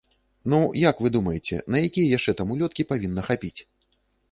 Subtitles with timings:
[0.53, 3.57] Ну, як вы думаеце, на якія яшчэ там улёткі павінна хапіць?